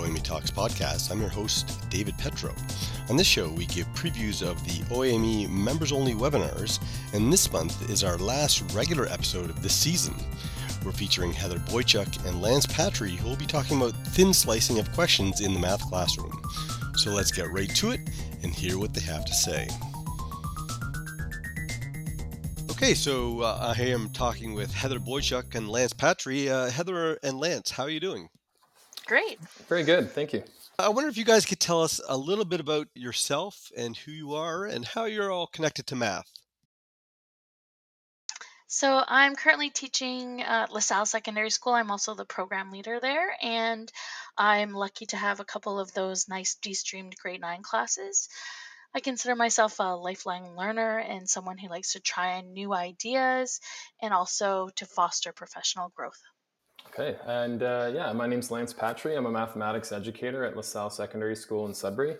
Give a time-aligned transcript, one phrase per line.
[0.00, 1.10] OAME Talks podcast.
[1.10, 2.54] I'm your host, David Petro.
[3.10, 6.80] On this show, we give previews of the OAME members only webinars,
[7.12, 10.14] and this month is our last regular episode of this season.
[10.86, 14.90] We're featuring Heather Boychuk and Lance Patry, who will be talking about thin slicing of
[14.92, 16.40] questions in the math classroom.
[16.94, 18.00] So let's get right to it
[18.42, 19.68] and hear what they have to say.
[22.70, 26.48] Okay, so uh, I am talking with Heather Boychuk and Lance Patry.
[26.48, 28.30] Uh, Heather and Lance, how are you doing?
[29.10, 29.40] Great.
[29.68, 30.12] Very good.
[30.12, 30.44] Thank you.
[30.78, 34.12] I wonder if you guys could tell us a little bit about yourself and who
[34.12, 36.30] you are and how you're all connected to math.
[38.68, 41.72] So I'm currently teaching at LaSalle Secondary School.
[41.72, 43.90] I'm also the program leader there, and
[44.38, 48.28] I'm lucky to have a couple of those nice de-streamed grade 9 classes.
[48.94, 53.58] I consider myself a lifelong learner and someone who likes to try new ideas
[54.00, 56.22] and also to foster professional growth.
[56.92, 59.16] Okay, and uh, yeah, my name's Lance Patry.
[59.16, 62.16] I'm a mathematics educator at LaSalle Secondary School in Sudbury.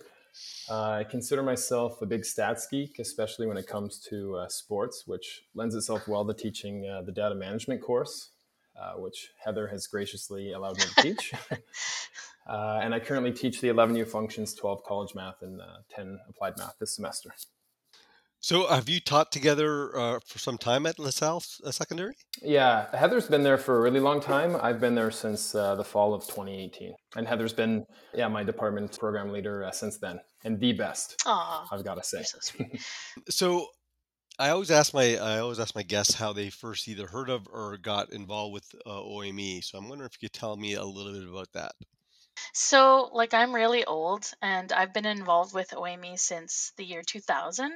[0.69, 5.03] Uh, I consider myself a big stats geek, especially when it comes to uh, sports,
[5.05, 8.29] which lends itself well to teaching uh, the data management course,
[8.81, 11.33] uh, which Heather has graciously allowed me to teach.
[12.47, 16.57] Uh, and I currently teach the 11U functions, 12 college math, and uh, 10 applied
[16.57, 17.31] math this semester.
[18.43, 22.15] So, have you taught together uh, for some time at LaSalle uh, Secondary?
[22.41, 24.57] Yeah, Heather's been there for a really long time.
[24.59, 28.97] I've been there since uh, the fall of 2018, and Heather's been, yeah, my department
[28.97, 31.21] program leader uh, since then, and the best.
[31.27, 32.23] Aww, I've got to say.
[32.23, 32.65] So,
[33.29, 33.67] so,
[34.39, 37.47] I always ask my I always ask my guests how they first either heard of
[37.47, 39.63] or got involved with uh, OAME.
[39.63, 41.73] So, I'm wondering if you could tell me a little bit about that.
[42.53, 47.71] So, like, I'm really old and I've been involved with OAME since the year 2000.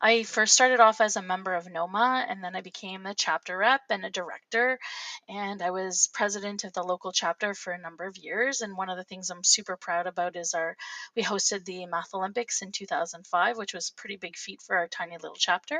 [0.00, 3.56] I first started off as a member of NOMA and then I became a chapter
[3.56, 4.78] rep and a director.
[5.28, 8.60] And I was president of the local chapter for a number of years.
[8.60, 10.76] And one of the things I'm super proud about is our,
[11.16, 14.88] we hosted the Math Olympics in 2005, which was a pretty big feat for our
[14.88, 15.78] tiny little chapter.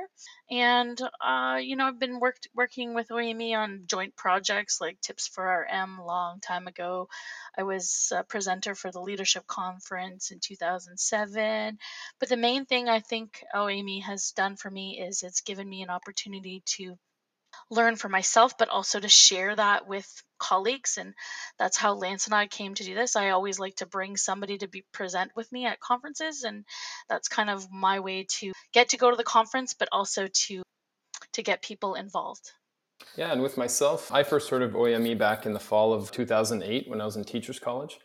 [0.50, 6.04] And, uh, you know, I've been worked, working with OAME on joint projects like TIPS4RM
[6.04, 7.08] long time ago.
[7.56, 11.78] I was a presenter for the Leadership Conference in 2007.
[12.18, 15.68] But the main thing I think oh, OAME has done for me is it's given
[15.68, 16.96] me an opportunity to
[17.70, 20.06] learn for myself, but also to share that with
[20.38, 20.98] colleagues.
[20.98, 21.14] And
[21.58, 23.16] that's how Lance and I came to do this.
[23.16, 26.42] I always like to bring somebody to be present with me at conferences.
[26.42, 26.64] And
[27.08, 30.62] that's kind of my way to get to go to the conference, but also to
[31.32, 32.52] to get people involved.
[33.16, 36.88] Yeah, and with myself, I first heard of OAME back in the fall of 2008
[36.88, 38.00] when I was in Teachers College.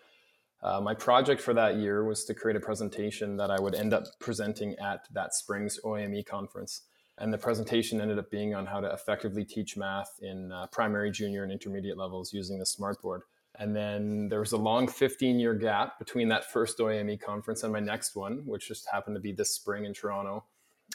[0.61, 3.94] Uh, my project for that year was to create a presentation that I would end
[3.94, 6.83] up presenting at that spring's OAME conference.
[7.17, 11.11] And the presentation ended up being on how to effectively teach math in uh, primary,
[11.11, 13.21] junior, and intermediate levels using the smartboard.
[13.57, 17.73] And then there was a long 15 year gap between that first OAME conference and
[17.73, 20.45] my next one, which just happened to be this spring in Toronto.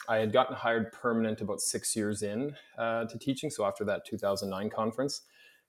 [0.07, 4.05] I had gotten hired permanent about six years in uh, to teaching, so after that
[4.05, 5.21] 2009 conference.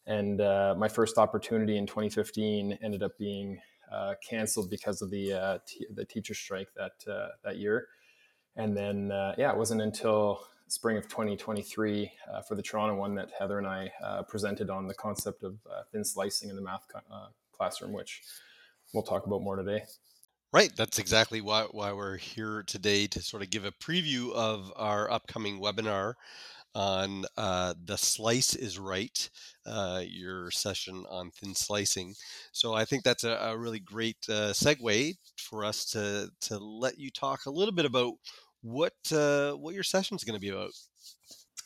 [0.07, 3.61] And uh, my first opportunity in 2015 ended up being
[3.91, 7.89] uh, canceled because of the uh, t- the teacher strike that uh, that year.
[8.57, 12.11] And then uh, yeah, it wasn't until spring of 2023
[12.49, 13.91] for the Toronto one that Heather and I
[14.29, 15.59] presented on the concept of
[15.93, 16.87] thin slicing in the math
[17.57, 18.23] classroom, which
[18.93, 19.85] we'll talk about more today.
[20.53, 20.71] Right.
[20.77, 25.11] That's exactly why, why we're here today to sort of give a preview of our
[25.11, 26.15] upcoming webinar
[26.75, 29.31] on uh, the slice is right,
[29.67, 32.15] uh, your session on thin slicing.
[32.53, 36.99] So I think that's a, a really great uh, segue for us to to let
[36.99, 38.15] you talk a little bit about
[38.63, 40.73] what uh, what your session is going to be about.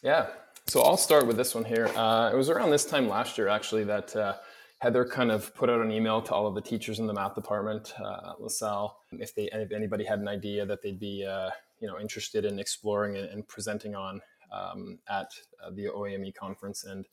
[0.03, 0.29] Yeah.
[0.69, 1.89] So I'll start with this one here.
[1.97, 4.35] Uh, it was around this time last year, actually, that uh,
[4.81, 7.35] Heather kind of put out an email to all of the teachers in the math
[7.35, 11.51] department uh, at LaSalle if they if anybody had an idea that they'd be uh,
[11.81, 14.21] you know interested in exploring and, and presenting on
[14.53, 15.31] um, at
[15.63, 16.85] uh, the OAME conference.
[16.85, 17.07] And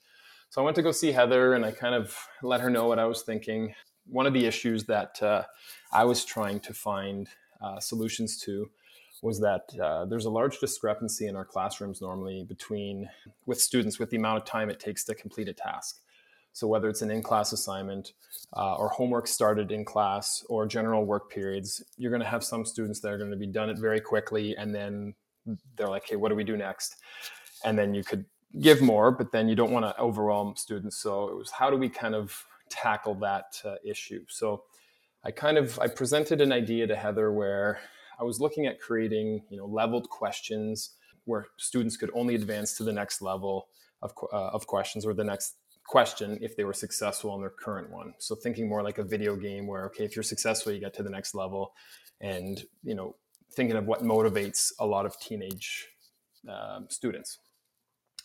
[0.50, 3.00] so I went to go see Heather and I kind of let her know what
[3.00, 3.74] I was thinking.
[4.10, 5.44] One of the issues that uh,
[5.92, 7.28] I was trying to find
[7.62, 8.70] uh, solutions to
[9.22, 13.10] was that uh, there's a large discrepancy in our classrooms normally between
[13.46, 16.00] with students with the amount of time it takes to complete a task.
[16.58, 18.14] So whether it's an in-class assignment
[18.56, 22.66] uh, or homework started in class or general work periods, you're going to have some
[22.66, 25.14] students that are going to be done it very quickly, and then
[25.76, 26.96] they're like, "Hey, what do we do next?"
[27.64, 28.26] And then you could
[28.60, 30.98] give more, but then you don't want to overwhelm students.
[30.98, 32.36] So it was how do we kind of
[32.72, 34.26] tackle that uh, issue?
[34.28, 34.64] So
[35.24, 37.82] I kind of I presented an idea to Heather where
[38.20, 40.96] I was looking at creating you know leveled questions
[41.26, 43.68] where students could only advance to the next level
[44.02, 45.56] of, uh, of questions or the next
[45.88, 48.14] question if they were successful in their current one.
[48.20, 51.04] So thinking more like a video game where okay, if you're successful, you get to
[51.04, 51.74] the next level,
[52.22, 53.16] and you know
[53.54, 55.88] thinking of what motivates a lot of teenage
[56.50, 57.40] uh, students,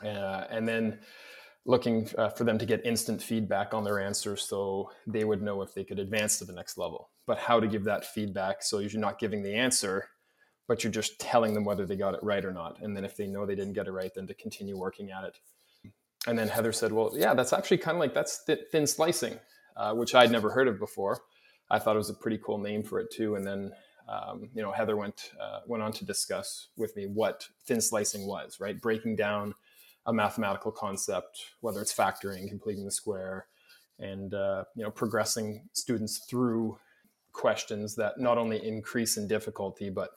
[0.05, 0.99] uh, and then
[1.65, 5.63] looking uh, for them to get instant feedback on their answers so they would know
[5.63, 7.11] if they could advance to the next level.
[7.25, 10.09] But how to give that feedback so you're not giving the answer,
[10.67, 12.83] but you're just telling them whether they got it right or not.
[12.83, 15.23] And then if they know they didn't get it right, then to continue working at
[15.23, 15.39] it
[16.27, 19.39] and then Heather said, "Well, yeah, that's actually kind of like that's thin slicing,
[19.77, 21.21] uh, which I'd never heard of before.
[21.71, 23.73] I thought it was a pretty cool name for it too." And then
[24.09, 28.27] um, you know Heather went uh, went on to discuss with me what thin slicing
[28.27, 28.81] was, right?
[28.81, 29.55] Breaking down
[30.07, 33.47] a mathematical concept, whether it's factoring, completing the square,
[33.99, 36.79] and uh, you know progressing students through
[37.33, 40.11] questions that not only increase in difficulty but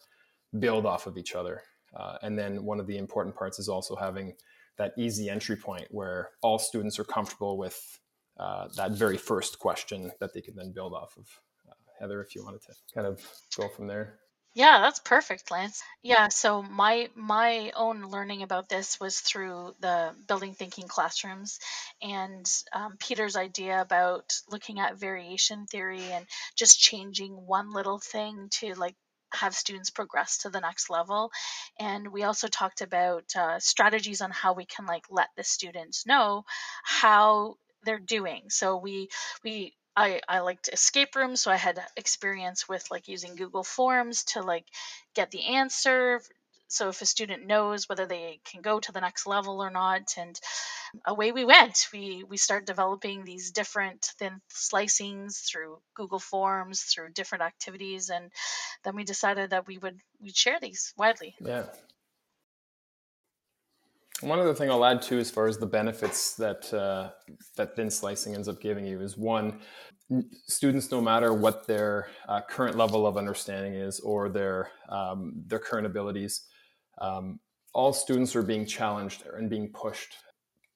[0.60, 1.62] build off of each other.
[1.96, 4.36] Uh, and then one of the important parts is also having
[4.78, 8.00] that easy entry point where all students are comfortable with
[8.38, 11.28] uh, that very first question that they can then build off of.
[11.70, 13.22] Uh, Heather, if you wanted to kind of
[13.56, 14.20] go from there.
[14.56, 15.84] Yeah, that's perfect, Lance.
[16.02, 21.60] Yeah, so my my own learning about this was through the building thinking classrooms
[22.02, 26.26] and um, Peter's idea about looking at variation theory and
[26.56, 28.96] just changing one little thing to like
[29.36, 31.32] have students progress to the next level.
[31.80, 36.06] And we also talked about uh, strategies on how we can like let the students
[36.06, 36.46] know
[36.84, 38.50] how they're doing.
[38.50, 39.10] So we
[39.44, 44.26] we I, I liked escape rooms so i had experience with like using google forms
[44.26, 44.66] to like
[45.14, 46.20] get the answer
[46.68, 50.16] so if a student knows whether they can go to the next level or not
[50.18, 50.40] and
[51.06, 51.88] away we went.
[51.92, 58.32] We we start developing these different thin slicings through google forms through different activities and
[58.84, 61.36] then we decided that we would we'd share these widely.
[61.40, 61.66] Yeah.
[64.22, 67.10] One other thing I'll add too, as far as the benefits that uh,
[67.58, 69.60] that thin slicing ends up giving you, is one:
[70.48, 75.60] students, no matter what their uh, current level of understanding is or their um, their
[75.60, 76.48] current abilities,
[77.00, 77.40] um,
[77.74, 80.16] all students are being challenged and being pushed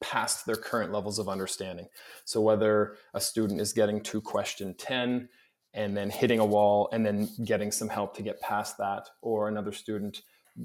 [0.01, 1.88] past their current levels of understanding.
[2.25, 5.30] So whether a student is getting to question 10
[5.74, 9.48] and then hitting a wall and then getting some help to get past that, or
[9.48, 10.21] another student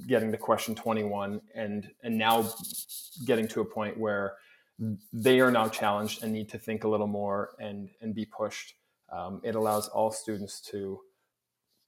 [0.09, 2.45] getting to question 21 and and now
[3.27, 4.35] getting to a point where
[5.13, 8.75] they are now challenged and need to think a little more and and be pushed.
[9.13, 11.01] Um, it allows all students to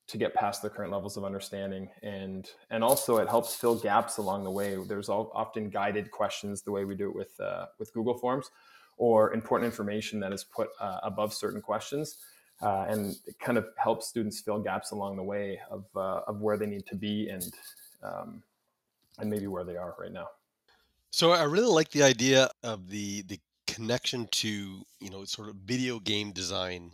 [0.09, 1.89] to get past the current levels of understanding.
[2.03, 4.77] And and also it helps fill gaps along the way.
[4.77, 8.51] There's all, often guided questions the way we do it with uh, with google forms
[8.99, 12.17] or important information that is put uh, above certain questions
[12.63, 16.41] uh, and it kind of helps students fill gaps along the way of, uh, of
[16.41, 17.53] where they need to be and
[18.03, 18.43] um,
[19.19, 20.29] and maybe where they are right now.
[21.11, 25.57] So i really like the idea of the the connection to you know sort of
[25.57, 26.93] video game design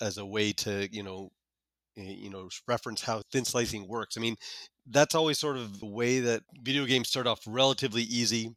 [0.00, 1.30] as a way to you know
[1.96, 4.16] you know reference how thin slicing works.
[4.16, 4.36] I mean
[4.86, 8.54] that's always sort of the way that video games start off relatively easy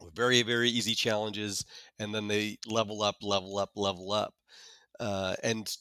[0.00, 1.64] with very very easy challenges
[1.98, 4.34] and then they level up level up level up
[5.00, 5.76] uh, and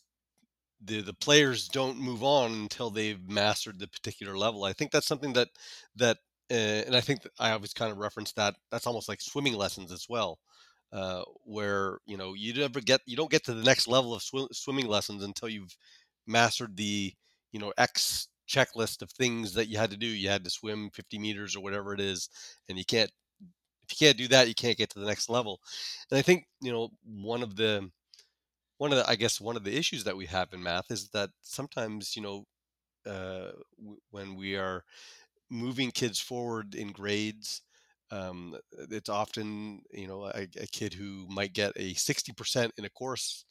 [0.84, 4.64] the the players don't move on until they've mastered the particular level.
[4.64, 5.50] I think that's something that
[5.96, 6.18] that
[6.52, 6.54] uh,
[6.86, 10.08] and i think i always kind of reference that that's almost like swimming lessons as
[10.10, 10.40] well
[10.92, 14.22] uh, where you know you never get you don't get to the next level of
[14.22, 15.76] sw- swimming lessons until you've
[16.28, 17.14] mastered the
[17.52, 20.08] you know X checklist of things that you had to do.
[20.08, 22.30] You had to swim 50 meters or whatever it is,
[22.70, 23.12] and you can't
[23.90, 25.62] if you can't do that, you can't get to the next level.
[26.12, 27.90] And I think you know one of the
[28.78, 31.10] one of the I guess one of the issues that we have in math is
[31.10, 32.46] that sometimes you know
[33.06, 33.52] uh,
[34.12, 34.84] when we are
[35.50, 37.62] moving kids forward in grades.
[38.12, 38.56] Um,
[38.92, 43.46] it's often you know a, a kid who might get a 60% in a course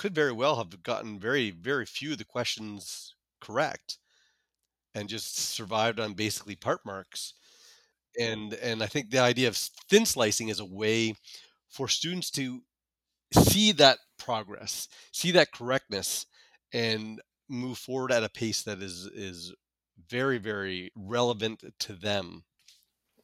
[0.00, 3.98] could very well have gotten very, very few of the questions correct
[4.94, 7.34] and just survived on basically part marks.
[8.18, 11.14] And and I think the idea of thin slicing is a way
[11.68, 12.62] for students to
[13.34, 16.24] see that progress, see that correctness,
[16.72, 19.54] and move forward at a pace that is is
[20.08, 22.44] very, very relevant to them.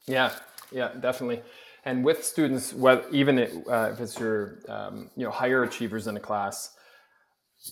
[0.06, 0.30] Yeah,
[0.70, 1.42] yeah, definitely
[1.86, 2.74] and with students,
[3.12, 3.38] even
[3.70, 6.74] uh, if it's your um, you know higher achievers in a class,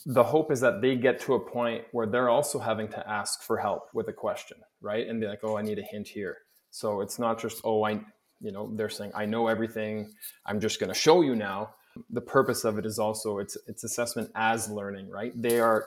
[0.06, 3.42] the hope is that they get to a point where they're also having to ask
[3.42, 5.08] for help with a question, right?
[5.08, 6.38] And be like, "Oh, I need a hint here."
[6.70, 8.00] So it's not just, "Oh, I,"
[8.40, 10.12] you know, they're saying, "I know everything.
[10.46, 11.74] I'm just going to show you now."
[12.10, 15.32] The purpose of it is also it's it's assessment as learning, right?
[15.34, 15.86] They are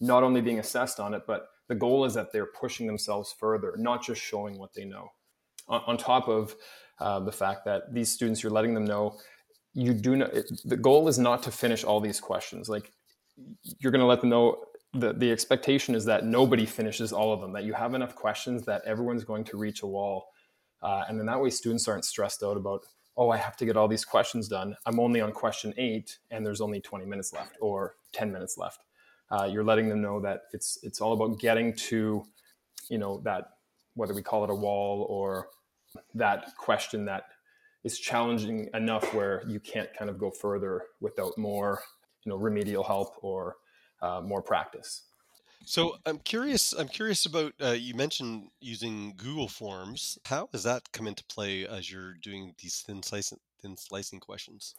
[0.00, 3.74] not only being assessed on it, but the goal is that they're pushing themselves further,
[3.76, 5.10] not just showing what they know.
[5.68, 6.54] On, on top of
[6.98, 9.16] uh, the fact that these students, you're letting them know
[9.76, 10.30] you do not,
[10.64, 12.68] the goal is not to finish all these questions.
[12.68, 12.90] Like
[13.78, 17.42] you're going to let them know the, the expectation is that nobody finishes all of
[17.42, 20.28] them, that you have enough questions that everyone's going to reach a wall.
[20.82, 22.80] Uh, and then that way students aren't stressed out about,
[23.18, 24.74] oh, I have to get all these questions done.
[24.86, 28.80] I'm only on question eight and there's only 20 minutes left or 10 minutes left.
[29.30, 32.24] Uh, you're letting them know that it's, it's all about getting to,
[32.88, 33.44] you know, that,
[33.94, 35.48] whether we call it a wall or
[36.14, 37.24] that question that
[37.84, 41.80] is challenging enough where you can't kind of go further without more,
[42.24, 43.56] you know, remedial help or
[44.02, 45.02] uh, more practice.
[45.64, 46.72] So I'm curious.
[46.72, 47.52] I'm curious about.
[47.60, 50.16] Uh, you mentioned using Google Forms.
[50.24, 54.74] How does that come into play as you're doing these thin slicing, thin slicing questions?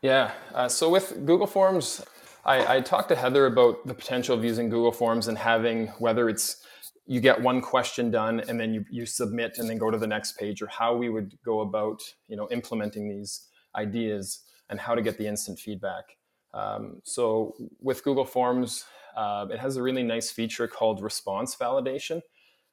[0.00, 0.32] Yeah.
[0.54, 2.02] Uh, so with Google Forms,
[2.44, 6.28] I, I talked to Heather about the potential of using Google Forms and having whether
[6.28, 6.64] it's
[7.06, 10.06] you get one question done and then you, you submit and then go to the
[10.06, 14.94] next page or how we would go about you know implementing these ideas and how
[14.94, 16.16] to get the instant feedback.
[16.52, 18.84] Um, so with google forms
[19.16, 22.20] uh, it has a really nice feature called response validation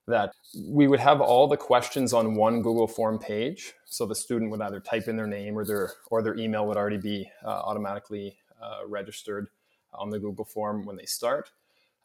[0.07, 0.33] that
[0.67, 3.73] we would have all the questions on one google form page.
[3.85, 6.75] So the student would either type in their name or their or their email would
[6.75, 9.47] already be uh, automatically uh, registered
[9.93, 11.51] on the google form when they start.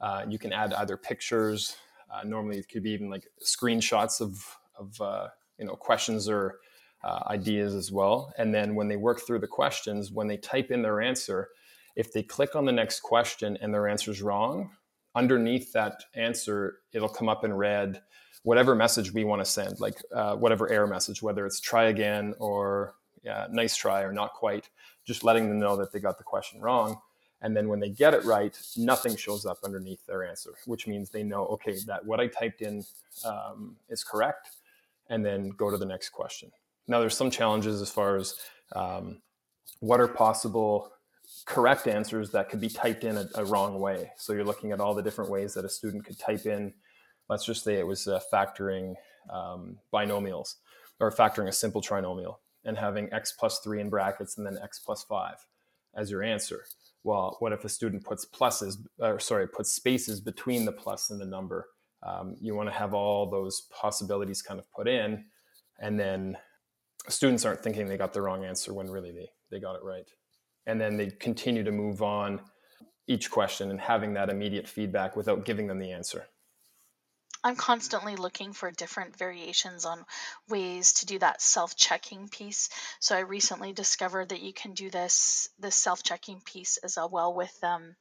[0.01, 1.77] Uh, you can add either pictures
[2.13, 4.45] uh, normally, it could be even like screenshots of
[4.79, 6.59] of uh, you know questions or
[7.05, 8.33] uh, ideas as well.
[8.39, 11.49] And then when they work through the questions, when they type in their answer,
[11.97, 14.71] if they click on the next question and their answer is wrong,
[15.15, 18.03] underneath that answer, it'll come up in red
[18.43, 22.35] whatever message we want to send, like uh, whatever error message, whether it's try again
[22.39, 24.71] or yeah, nice try or not quite,
[25.07, 26.97] just letting them know that they got the question wrong.
[27.41, 31.11] And then when they get it right, nothing shows up underneath their answer, which means
[31.11, 32.85] they know, okay, that what I typed in
[33.25, 34.57] um, is correct,
[35.09, 36.51] and then go to the next question.
[36.89, 38.35] Now, there's some challenges as far as
[38.75, 39.23] um,
[39.81, 40.93] what are possible
[41.45, 44.11] correct answers that could be typed in a, a, wrong way.
[44.17, 46.73] So you're looking at all the different ways that a student could type in,
[47.29, 48.95] let's just say it was uh, factoring
[49.31, 50.57] um, binomials
[51.01, 54.79] or factoring a simple trinomial and having x plus 3 in brackets and then x
[54.79, 55.35] plus 5
[55.95, 56.65] as your answer
[57.09, 61.19] well, what if a student puts pluses, or sorry, puts spaces between the plus and
[61.19, 61.67] the number?
[62.07, 65.25] Um, you want to have all those possibilities kind of put in,
[65.81, 66.37] and then
[67.09, 70.09] students aren't thinking they got the wrong answer when really they, they got it right.
[70.67, 72.43] And then they continue to move on
[73.07, 76.27] each question and having that immediate feedback without giving them the answer.
[77.45, 80.05] I'm constantly looking for different variations on
[80.49, 82.69] ways to do that self-checking piece.
[83.01, 87.57] So I recently discovered that you can do this this self-checking piece as well with
[87.63, 87.95] um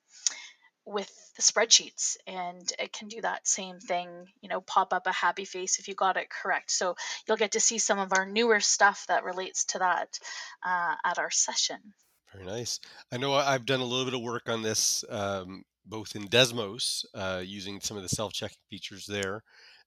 [0.86, 4.08] with the spreadsheets and it can do that same thing
[4.40, 6.72] you know pop up a happy face if you got it correct.
[6.72, 6.96] So
[7.28, 10.20] you'll get to see some of our newer stuff that relates to that
[10.66, 11.78] uh, at our session.
[12.34, 12.80] Very nice.
[13.12, 17.06] I know i've done a little bit of work on this um, both in Desmos,
[17.14, 19.44] uh, using some of the self-checking features there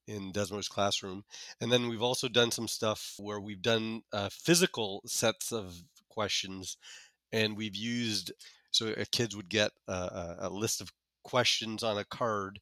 [0.07, 1.25] in Desmos Classroom,
[1.61, 6.77] and then we've also done some stuff where we've done uh, physical sets of questions,
[7.33, 8.33] and we've used
[8.71, 10.93] so kids would get a, a list of
[11.25, 12.61] questions on a card,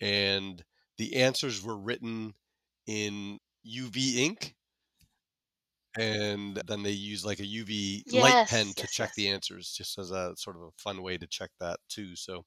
[0.00, 0.64] and
[0.98, 2.34] the answers were written
[2.86, 4.54] in UV ink
[5.98, 9.16] and then they use like a UV light pen to yes, check yes.
[9.16, 12.16] the answers, just as a sort of a fun way to check that too.
[12.16, 12.44] So,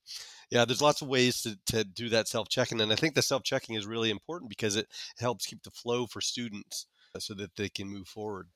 [0.50, 3.22] yeah, there's lots of ways to, to do that self checking, and I think the
[3.22, 4.88] self checking is really important because it
[5.18, 8.48] helps keep the flow for students uh, so that they can move forward.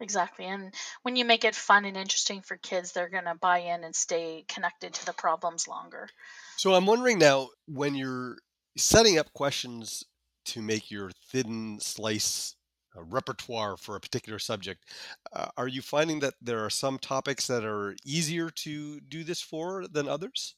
[0.00, 0.46] Exactly.
[0.46, 3.84] And when you make it fun and interesting for kids, they're going to buy in
[3.84, 6.08] and stay connected to the problems longer.
[6.56, 8.38] So I'm wondering now when you're
[8.76, 10.02] setting up questions
[10.46, 12.56] to make your thin slice
[12.96, 14.84] repertoire for a particular subject.
[15.32, 19.40] Uh, are you finding that there are some topics that are easier to do this
[19.40, 20.54] for than others?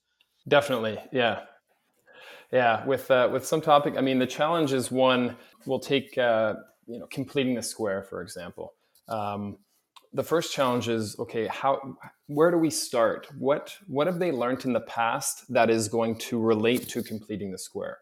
[0.46, 1.42] Definitely, yeah,
[2.52, 2.84] yeah.
[2.84, 5.36] With uh, with some topic, I mean, the challenge is one.
[5.66, 6.54] We'll take uh,
[6.86, 8.74] you know completing the square for example.
[9.08, 9.58] Um,
[10.12, 11.46] the first challenge is okay.
[11.46, 13.26] How where do we start?
[13.38, 17.50] What what have they learned in the past that is going to relate to completing
[17.50, 17.98] the square?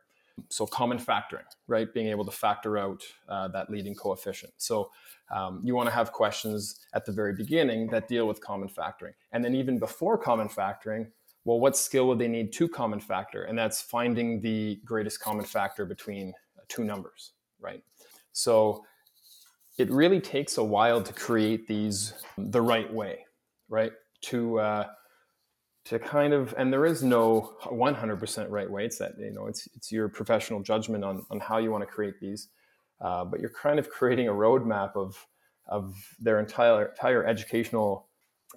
[0.48, 1.92] So common factoring, right?
[1.92, 4.52] Being able to factor out uh, that leading coefficient.
[4.56, 4.90] So
[5.34, 9.14] um, you want to have questions at the very beginning that deal with common factoring.
[9.32, 11.08] And then even before common factoring,
[11.44, 13.44] well, what skill would they need to common factor?
[13.44, 17.82] And that's finding the greatest common factor between uh, two numbers, right?
[18.32, 18.84] So
[19.78, 23.24] it really takes a while to create these the right way,
[23.68, 23.92] right?
[24.22, 24.86] To uh,
[25.84, 29.68] to kind of and there is no 100% right way it's that you know it's
[29.74, 32.48] it's your professional judgment on on how you want to create these
[33.00, 35.26] uh, but you're kind of creating a roadmap of
[35.66, 38.06] of their entire entire educational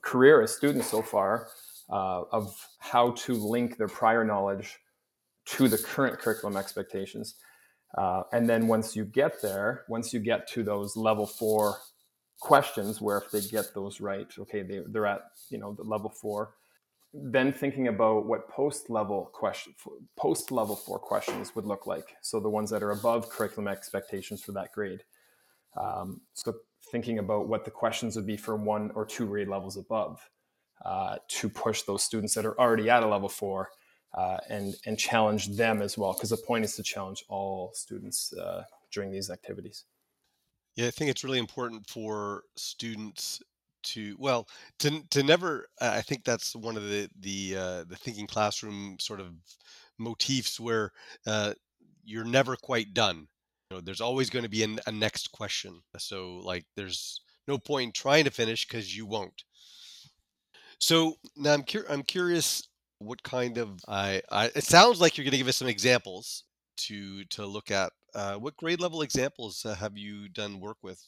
[0.02, 1.48] career as students so far
[1.90, 4.80] uh, of how to link their prior knowledge
[5.46, 7.36] to the current curriculum expectations.
[7.98, 11.78] Uh, and then once you get there, once you get to those level four
[12.40, 16.10] questions, where if they get those right, okay, they, they're at you know the level
[16.10, 16.56] four.
[17.18, 19.74] Then thinking about what post level question,
[20.18, 22.16] post level four questions would look like.
[22.22, 25.04] So the ones that are above curriculum expectations for that grade.
[25.78, 26.56] Um, so
[26.92, 30.30] thinking about what the questions would be for one or two grade levels above
[30.84, 33.70] uh, to push those students that are already at a level four
[34.14, 38.34] uh, and and challenge them as well because the point is to challenge all students
[38.34, 39.86] uh, during these activities
[40.76, 43.42] yeah i think it's really important for students
[43.86, 44.48] to well
[44.80, 49.20] to to never i think that's one of the the uh, the thinking classroom sort
[49.20, 49.34] of
[49.98, 50.92] motifs where
[51.28, 51.54] uh,
[52.04, 53.28] you're never quite done.
[53.70, 55.82] You know there's always going to be a, a next question.
[55.98, 59.44] So like there's no point trying to finish because you won't.
[60.80, 62.68] So now i'm, cur- I'm curious
[63.00, 66.44] what kind of I, I it sounds like you're going to give us some examples
[66.78, 67.92] to to look at.
[68.14, 71.02] Uh, what grade level examples uh, have you done work with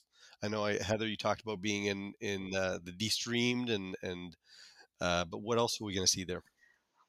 [0.44, 4.36] i know I, heather you talked about being in in uh, the de-streamed and and
[5.00, 6.44] uh, but what else are we going to see there?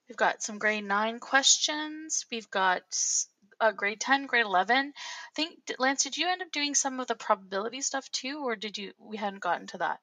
[0.08, 2.26] We've got some grade 9 questions.
[2.30, 2.82] We've got
[3.60, 4.92] uh, grade 10 grade 11 i
[5.34, 8.78] think lance did you end up doing some of the probability stuff too or did
[8.78, 9.98] you we hadn't gotten to that?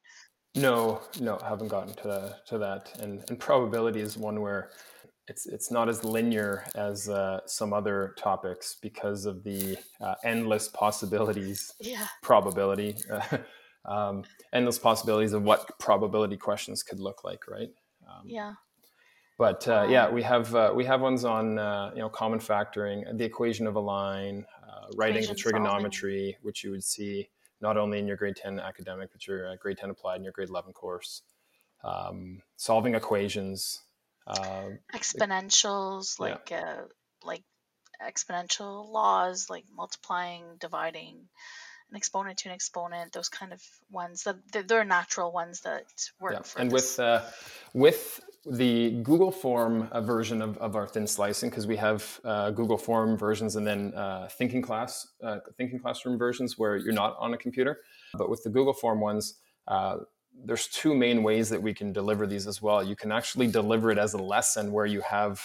[0.56, 2.98] No, no, haven't gotten to to that.
[3.00, 4.72] And and probability is one where
[5.28, 10.68] it's it's not as linear as uh, some other topics because of the uh, endless
[10.68, 11.74] possibilities.
[11.80, 12.08] Yeah.
[12.22, 12.96] Probability,
[13.86, 17.70] um, endless possibilities of what probability questions could look like, right?
[18.08, 18.54] Um, yeah.
[19.38, 23.18] But uh, yeah, we have uh, we have ones on uh, you know common factoring,
[23.18, 26.46] the equation of a line, uh, right angle trigonometry, solving.
[26.46, 27.30] which you would see
[27.62, 30.34] not only in your grade 10 academic, but your uh, grade 10 applied and your
[30.34, 31.24] grade 11 course.
[31.84, 33.82] Um, solving equations.
[34.28, 36.62] Uh, Exponentials, like yeah.
[36.62, 36.82] uh,
[37.24, 37.44] like
[38.02, 41.28] exponential laws, like multiplying, dividing,
[41.92, 43.62] an exponent to an exponent, those kind of
[43.92, 44.24] ones.
[44.24, 45.84] That they're natural ones that
[46.20, 46.34] work.
[46.34, 46.62] Yeah.
[46.62, 46.98] and this.
[46.98, 47.22] with uh,
[47.74, 52.52] with the Google Form uh, version of, of our thin slicing, because we have uh,
[52.52, 57.16] Google Form versions and then uh, thinking class, uh, thinking classroom versions where you're not
[57.20, 57.80] on a computer.
[58.14, 59.98] But with the Google Form ones, uh,
[60.44, 62.84] there's two main ways that we can deliver these as well.
[62.84, 65.42] You can actually deliver it as a lesson where you have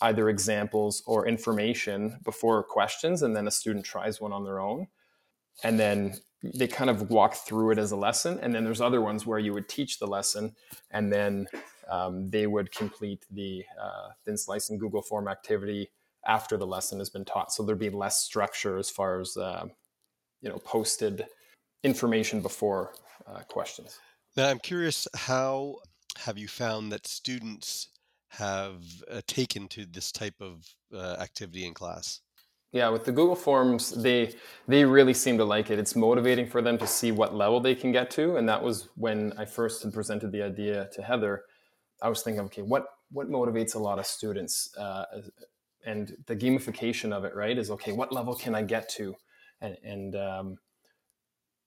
[0.00, 4.88] either examples or information before questions, and then a student tries one on their own.
[5.62, 8.38] And then they kind of walk through it as a lesson.
[8.40, 10.54] And then there's other ones where you would teach the lesson
[10.90, 11.46] and then
[11.88, 15.90] um, they would complete the uh, thin slicing Google form activity
[16.26, 17.52] after the lesson has been taught.
[17.52, 19.66] So there'd be less structure as far as uh,
[20.40, 21.26] you know posted
[21.82, 22.92] information before
[23.26, 23.98] uh, questions.
[24.36, 25.76] Now I'm curious, how
[26.16, 27.88] have you found that students
[28.28, 32.20] have uh, taken to this type of uh, activity in class?
[32.72, 34.34] Yeah, with the Google Forms, they
[34.66, 35.78] they really seem to like it.
[35.78, 38.88] It's motivating for them to see what level they can get to, and that was
[38.96, 41.44] when I first presented the idea to Heather.
[42.00, 45.04] I was thinking, okay, what what motivates a lot of students, uh,
[45.84, 47.58] and the gamification of it, right?
[47.58, 49.16] Is okay, what level can I get to,
[49.60, 50.56] and and um,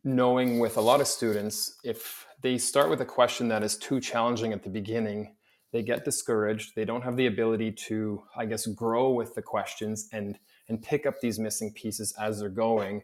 [0.03, 3.99] knowing with a lot of students, if they start with a question that is too
[3.99, 5.35] challenging at the beginning,
[5.71, 6.73] they get discouraged.
[6.75, 11.05] They don't have the ability to, I guess, grow with the questions and and pick
[11.05, 13.03] up these missing pieces as they're going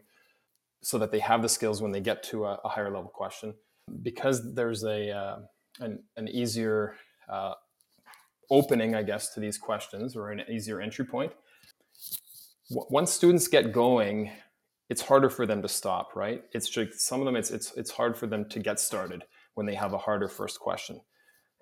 [0.82, 3.54] so that they have the skills when they get to a, a higher level question
[4.02, 5.38] because there's a uh,
[5.80, 6.96] an, an, easier
[7.28, 7.54] uh,
[8.50, 11.32] opening i guess to these questions or an easier entry point
[12.70, 14.30] once students get going
[14.92, 17.90] it's harder for them to stop right it's just some of them it's it's it's
[17.90, 19.22] hard for them to get started
[19.54, 21.00] when they have a harder first question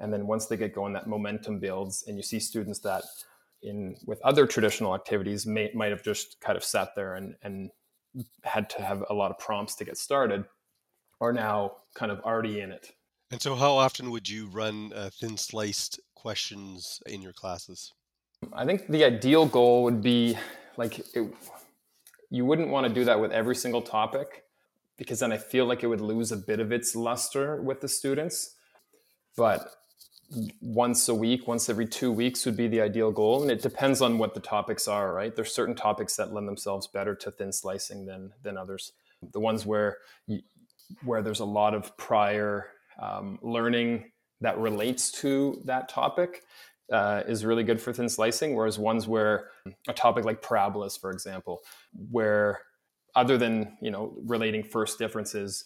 [0.00, 3.04] and then once they get going that momentum builds and you see students that
[3.62, 7.70] in with other traditional activities may, might have just kind of sat there and, and
[8.42, 10.44] had to have a lot of prompts to get started
[11.20, 12.92] are now kind of already in it.
[13.30, 17.92] And so, how often would you run uh, thin sliced questions in your classes?
[18.52, 20.36] I think the ideal goal would be
[20.76, 21.32] like it,
[22.30, 24.44] you wouldn't want to do that with every single topic
[24.96, 27.88] because then I feel like it would lose a bit of its luster with the
[27.88, 28.54] students.
[29.36, 29.70] But
[30.60, 33.42] once a week, once every two weeks would be the ideal goal.
[33.42, 35.34] And it depends on what the topics are, right?
[35.34, 38.92] There's certain topics that lend themselves better to thin slicing than than others.
[39.32, 40.40] The ones where you,
[41.04, 42.66] where there's a lot of prior
[43.00, 46.42] um, learning that relates to that topic
[46.92, 48.54] uh, is really good for thin slicing.
[48.54, 49.48] Whereas ones where
[49.88, 51.60] a topic like parabolas, for example,
[52.10, 52.60] where
[53.14, 55.64] other than you know relating first differences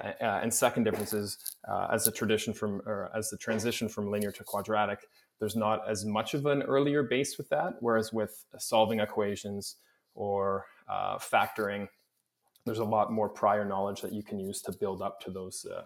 [0.00, 4.32] Uh, and second differences uh, as the tradition from or as the transition from linear
[4.32, 5.00] to quadratic,
[5.38, 7.74] there's not as much of an earlier base with that.
[7.80, 9.76] Whereas with solving equations
[10.14, 11.88] or uh, factoring,
[12.64, 15.66] there's a lot more prior knowledge that you can use to build up to those
[15.66, 15.84] uh,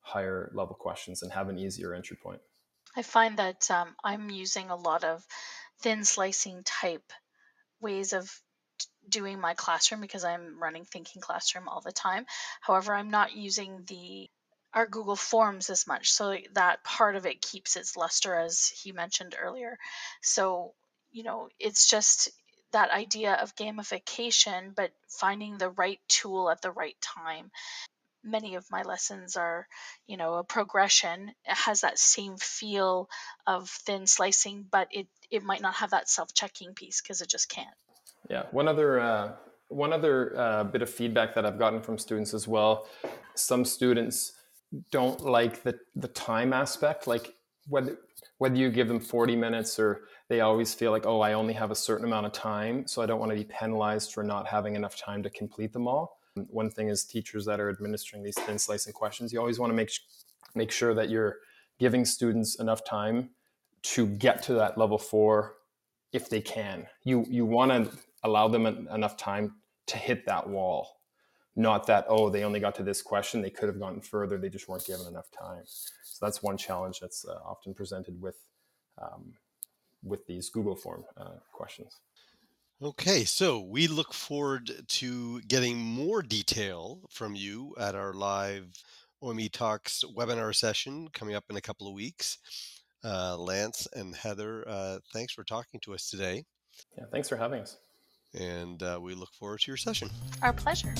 [0.00, 2.40] higher level questions and have an easier entry point.
[2.96, 5.24] I find that um, I'm using a lot of
[5.80, 7.12] thin slicing type
[7.80, 8.30] ways of
[9.08, 12.26] doing my classroom because I'm running Thinking Classroom all the time.
[12.60, 14.30] However, I'm not using the
[14.72, 18.90] our Google Forms as much, so that part of it keeps its luster, as he
[18.90, 19.78] mentioned earlier.
[20.20, 20.74] So
[21.12, 22.30] you know, it's just
[22.72, 27.52] that idea of gamification, but finding the right tool at the right time.
[28.24, 29.66] Many of my lessons are,
[30.06, 31.28] you know, a progression.
[31.44, 33.08] It has that same feel
[33.46, 37.28] of thin slicing, but it it might not have that self checking piece because it
[37.28, 37.76] just can't.
[38.30, 38.44] Yeah.
[38.50, 39.32] One other uh,
[39.68, 42.86] one other uh, bit of feedback that I've gotten from students as well.
[43.34, 44.32] Some students
[44.90, 47.34] don't like the the time aspect, like
[47.68, 47.98] whether
[48.38, 51.70] whether you give them 40 minutes or they always feel like, oh, I only have
[51.70, 54.74] a certain amount of time, so I don't want to be penalized for not having
[54.74, 56.18] enough time to complete them all.
[56.48, 59.74] One thing is teachers that are administering these thin slicing questions, you always want to
[59.74, 59.92] make
[60.56, 61.38] make sure that you're
[61.78, 63.30] giving students enough time
[63.82, 65.54] to get to that level four
[66.12, 66.86] if they can.
[67.04, 69.54] You you want to allow them enough time
[69.86, 71.00] to hit that wall.
[71.54, 74.48] Not that oh they only got to this question they could have gone further they
[74.48, 75.62] just weren't given enough time.
[75.66, 78.38] So that's one challenge that's uh, often presented with
[79.00, 79.34] um,
[80.02, 82.00] with these google form uh, questions
[82.84, 88.66] okay so we look forward to getting more detail from you at our live
[89.22, 92.38] OAME Talks webinar session coming up in a couple of weeks.
[93.02, 96.44] Uh, Lance and Heather, uh, thanks for talking to us today.
[96.98, 97.78] Yeah, thanks for having us
[98.34, 100.10] and uh, we look forward to your session.
[100.42, 100.94] Our pleasure.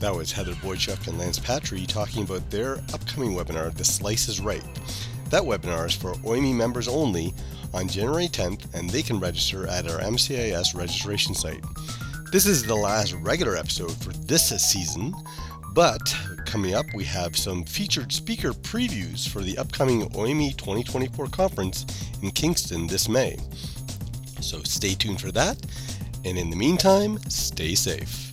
[0.00, 4.40] That was Heather Boychuk and Lance Patry talking about their upcoming webinar, The Slice is
[4.40, 4.62] Right.
[5.30, 7.34] That webinar is for OAME members only
[7.74, 11.64] on January 10th, and they can register at our MCIS registration site.
[12.32, 15.14] This is the last regular episode for this season,
[15.74, 16.00] but
[16.46, 21.86] coming up, we have some featured speaker previews for the upcoming OAME 2024 conference
[22.22, 23.36] in Kingston this May.
[24.40, 25.58] So stay tuned for that
[26.26, 28.25] and in the meantime, stay safe.